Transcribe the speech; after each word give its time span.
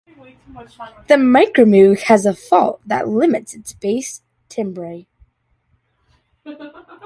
The 1.09 1.13
Micromoog 1.13 1.99
has 2.05 2.25
a 2.25 2.33
"fault" 2.33 2.81
that 2.87 3.07
limits 3.07 3.53
its 3.53 3.73
bass 3.73 4.23
timbre. 4.49 5.05